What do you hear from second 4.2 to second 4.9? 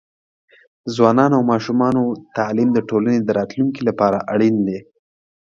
اړین دی.